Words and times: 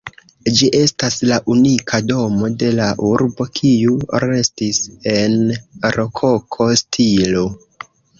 Ĝi 0.59 0.67
estas 0.77 1.17
la 1.31 1.35
unika 1.55 1.99
domo 2.11 2.47
de 2.63 2.71
la 2.79 2.87
urbo 3.09 3.47
kiu 3.59 3.93
restis 4.23 4.79
en 5.13 5.37
rokoko 5.97 6.69
stilo. 6.83 7.45